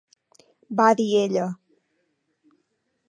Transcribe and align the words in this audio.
va 0.79 0.87
dir 1.01 1.07
ella. 1.25 1.45